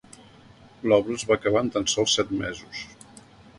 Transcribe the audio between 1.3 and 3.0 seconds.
va acabar en tan sols set mesos.